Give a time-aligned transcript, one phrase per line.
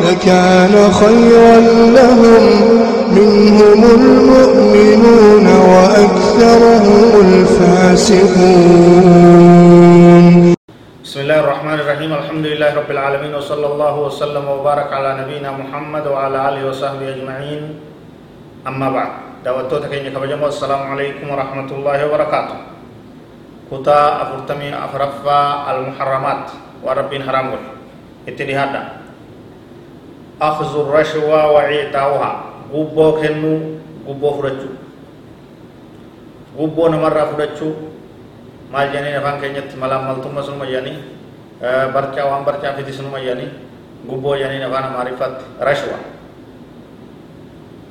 [0.00, 1.56] لكان خيرا
[1.98, 2.44] لهم.
[3.12, 8.24] منهم المؤمنون وأكثرهم الفاسقون.
[11.04, 12.10] بسم الله الرحمن الرحيم.
[12.12, 17.62] الحمد لله رب العالمين وصلى الله وسلم وبارك على نبينا محمد وعلى آله وصحبه أجمعين.
[18.64, 19.12] أما بعد
[19.68, 22.56] تكيني كبجمو السلام عليكم ورحمة الله وبركاته.
[23.68, 25.40] كتا أفرتمي أفرفا
[25.72, 26.44] المحرمات.
[26.80, 27.46] وربين حرام
[28.28, 29.01] اتدي هذا.
[30.42, 32.32] أخذ الرشوة وعيتاوها
[32.74, 33.52] قبو كنو
[34.08, 34.70] قبو فرجو
[36.58, 37.70] قبو نمر فرجو
[38.72, 40.96] maal jedhanii afaan keenyatti malaammaltummaa sunuma jedhanii
[41.94, 43.50] barcaa waan barcaa fiti sunuma jedhanii
[44.08, 45.98] gubboo jedhanii afaan amaariffaatti rashwa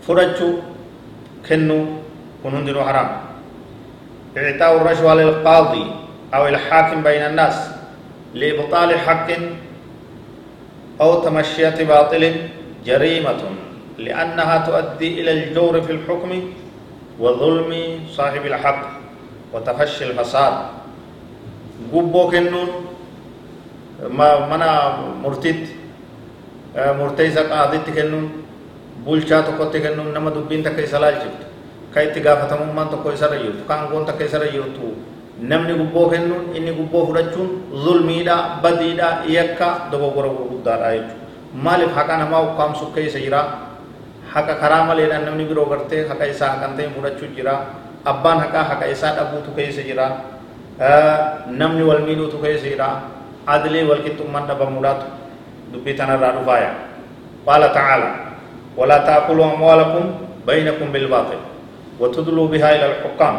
[0.05, 0.53] fudhachuu
[1.47, 1.83] kennuu
[2.41, 3.09] kun hundinuu haraam
[4.37, 5.85] إعطاء الرشوة للقاضي
[6.33, 7.57] أو الحاكم بين الناس
[8.33, 9.29] لإبطال حق
[11.01, 12.23] أو تمشية باطل
[12.85, 13.41] جريمة
[13.97, 16.31] لأنها تؤدي إلى الجور في الحكم
[17.19, 17.71] وظلم
[18.13, 18.81] صاحب الحق
[19.53, 20.53] وتفشي الفساد.
[21.93, 22.69] قبو كنون
[24.09, 24.71] ما منا
[25.23, 25.67] مرتد
[26.77, 28.25] مرتيزة قاضي كنون
[29.05, 31.41] بولشا تقوت كنون نما دبين تكي سلال جبت
[31.95, 34.87] كاي تغافة ممان تكو يسر يوت كان قون تكي سر يوتو.
[35.39, 37.49] Namni gubboo kennuun inni gubboo fudhachuun
[37.83, 41.15] zulmiidha badiidha yakka dogoggora gurguddaadha jechuudha
[41.65, 43.41] maaliif haqa namaa ukkaamsu keessa jira
[44.33, 47.53] haqa karaa maleedhaan namni biroo gartee haqa isaa haqan ta'e fudhachuu jira
[48.11, 50.07] abbaan haqaa haqa isaa dhabuutu keessa jira
[51.59, 52.87] namni wal miidhuutu keessa jira
[53.53, 55.05] adilee wal qixxummaan dhabamuudhaatu
[55.73, 56.71] dubbii tanarraa dhufaaya
[57.47, 58.09] qaala tacaala
[58.77, 60.05] walaa taakulu amwaalakum
[60.45, 61.41] baynakum bilbaatil
[62.01, 63.35] وتدلوا بها إلى الحكام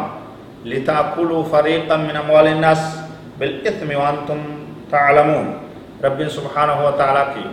[0.65, 2.81] لتأكلوا فريقا من أموال الناس
[3.39, 4.39] بالإثم وأنتم
[4.91, 5.47] تعلمون.
[6.03, 7.45] رب سبحانه وتعالى كي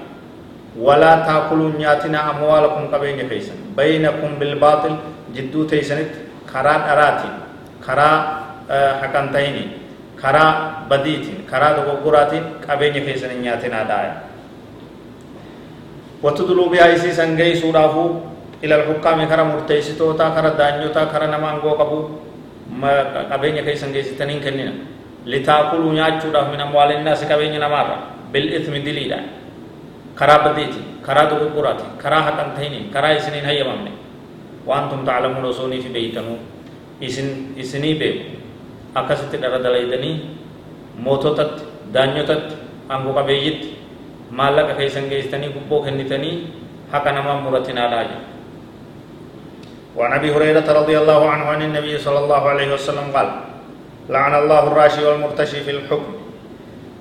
[0.79, 3.79] ولا تأكلوا نياتنا أموالكم كبين كيسن.
[3.79, 4.95] بينكم بالباطل
[5.35, 6.11] جدو تيسنت
[6.51, 7.31] خرا أراتي
[7.83, 8.11] خرا
[8.71, 9.65] آه، حكانتيني
[10.23, 10.45] خرا
[10.91, 14.15] بديتي خرا دقوقراتي كبين كيسن نياتنا داية.
[16.23, 18.05] وتدلو بها إسي سنجي سورافو
[18.63, 22.01] إلى الحكام خرا مرتيسي توتا خرا دانيوتا خرا نمانقو قبو.
[23.31, 24.73] Qabeenya keessan geessitaniin kennina
[25.25, 27.97] litaakuluu nyaachuudhaaf min amwaalinnaasi qabeenya namaarra
[28.33, 29.19] bil'ithmi diliidha
[30.15, 33.93] karaa badiitiin karaa dogoggoraatiin karaa haqan ta'iniin karaa isiniin hayyamamne
[34.67, 36.37] وأنتم تعلمون وصوني في بيتنو
[37.01, 38.15] إسن إسني بيو
[38.97, 40.13] أكست درد ليدني
[41.01, 41.55] موتوتت
[41.95, 42.47] دانيوتت
[42.93, 43.61] أنغو قبيجت
[44.39, 46.31] مالك كيسن جيستني كبو كنتني
[46.93, 48.19] حقا نما مرتنا لاجا
[49.97, 53.29] وعن أبي هريرة رضي الله عنه عن النبي صلى الله عليه وسلم قال
[54.09, 56.13] لعن الله الراشي والمرتشي في الحكم.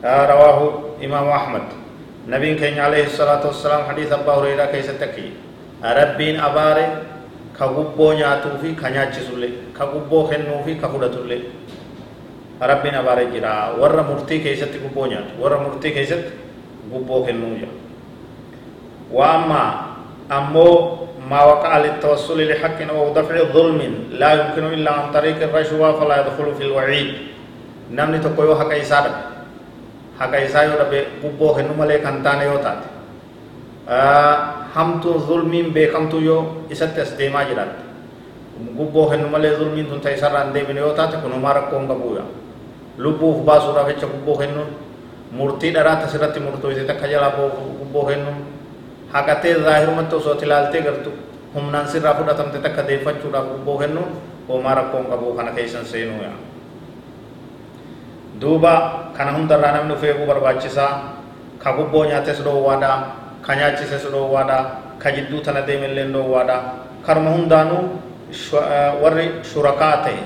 [0.05, 0.59] آه، رواه
[1.03, 1.61] إمام أحمد.
[2.29, 5.27] نبي كان عليه الصلاة والسلام حديث أبا هريرة كي ستكي
[5.81, 6.88] ربين أباري
[7.59, 11.39] كغبو نعتو في كنعج سولي كغبو خنو في كخدت اللي
[12.61, 16.27] ربين أباري جرا ور مرتي كي ست غبو نعتو ور مرتي كي ست
[16.94, 17.50] غبو خنو
[19.09, 19.63] وأما
[20.31, 20.67] أمو
[21.29, 23.81] ما وقع للتوصل لحق أو دفع ظلم
[24.22, 27.07] لا يمكن إلا عن طريق الرشوة فلا يدخل في الوعيد
[27.91, 29.06] نمني تقويو حق إساد
[30.19, 32.81] حق إساد ربي قبوه نمالي كنتان يوتات
[33.89, 37.81] آه hamtuun zulmiin beekamtu yoo isatti as deemaa jiraatte
[38.78, 42.23] gubboo kennu malee zulmiin tun ta'e isarraa hin deebine yoo taate kunumaa rakkoo hin qabuudha
[42.97, 44.69] lubbuuf baasuudhaaf jecha gubboo kennuun
[45.31, 47.31] murtii dharaatti asirratti murtoofte takka jalaa
[47.79, 48.38] gubboo kennuun
[49.14, 51.12] haqatee zaahirumatti osoo ilaaltee gartu
[51.56, 54.10] humnaan sirraa fudhatamte takka deeffachuudhaaf gubboo kennuun
[54.50, 56.38] homaa rakkoo hin qabu kana keessan seenuu yaa
[58.42, 58.74] duuba
[59.18, 60.92] kana hundarraa namni of eeguu barbaachisaa
[61.63, 62.98] ka gubboo nyaates dhoowwaadhaa
[63.45, 64.57] ka nyaachise su dhoowwaadha
[65.01, 66.57] ka jidduu tana deemellee dhoowwaadha
[67.06, 67.83] karma hundaanuu
[69.04, 70.19] warri shurakaa ta'e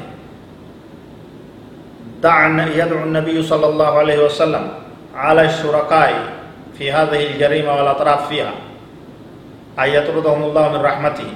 [2.23, 2.47] دعا
[2.79, 4.63] يدعو النبي صلى الله عليه وسلم
[5.15, 6.09] على الشركاء
[6.79, 8.51] في هذه الجريمة والأطراف فيها
[9.79, 11.29] أن يطردهم الله من رحمته.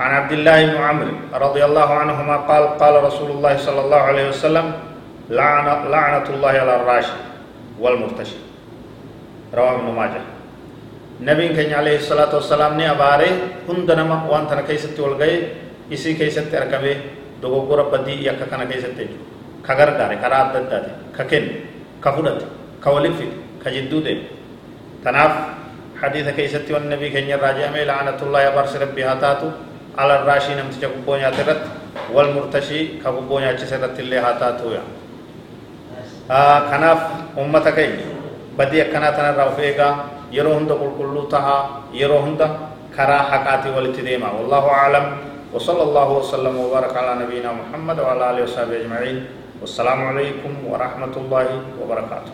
[0.00, 4.28] عن عبد الله بن عمرو رضي الله عنهما قال قال رسول الله صلى الله عليه
[4.28, 4.66] وسلم
[5.30, 7.18] لعنة, لعنة الله على الراشي
[7.80, 8.36] والمرتشي
[9.56, 10.22] رواه ابن ماجه.
[11.20, 13.30] نبي كان عليه الصلاة والسلام ني أباري
[13.68, 15.32] هند نما وان تنا كيست والغي
[15.92, 16.96] إسي كيست أركبه
[17.40, 19.00] دوغورا بدي يكا كان كيست
[19.64, 20.86] كغر غاري كرا ددات
[21.16, 21.44] ككن
[22.04, 22.40] كفودت
[22.84, 23.32] كولفت
[23.64, 24.06] كجدود
[25.04, 25.32] تناف
[26.02, 29.48] حديث كيست والنبي كان راجع مي لعنة الله يبارس ربي هاتاتو.
[29.98, 31.62] على الراشي نمت جبونيا ترت.
[32.14, 34.82] والمرتشي كبونيا تشسرت اللي هاتاتو يا.
[36.30, 37.00] آه كناف
[37.38, 37.78] أمتك
[38.58, 39.90] بدي أكنا تنا رافيقا.
[40.26, 42.46] yeroo hunda qulqulluu tahaa yeroo hunda
[42.96, 45.06] karaa haqaatii walitti deema wallahu aclam
[45.54, 49.18] وصلى الله وسلم وبارك على نبينا محمد وعلى آله وصحبه أجمعين.
[49.62, 51.48] والسلام عليكم ورحمة الله
[51.80, 52.32] وبركاته.